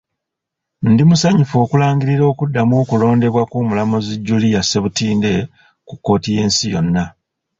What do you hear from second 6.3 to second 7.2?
y'ensi yonna.